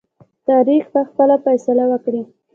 [0.47, 2.21] تاریخ به خپل فیصله وکړي.